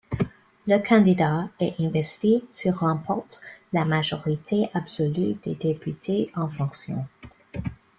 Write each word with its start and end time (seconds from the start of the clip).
Le 0.65 0.79
candidat 0.79 1.49
est 1.59 1.75
investi 1.79 2.43
s'il 2.49 2.71
remporte 2.71 3.39
la 3.71 3.85
majorité 3.85 4.67
absolue 4.73 5.35
des 5.43 5.53
députés 5.53 6.31
en 6.35 6.49
fonction. 6.49 7.05